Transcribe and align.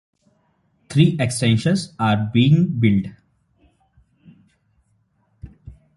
Three 0.89 1.15
extensions 1.19 1.93
are 1.99 2.31
being 2.33 2.79
built. 2.79 3.05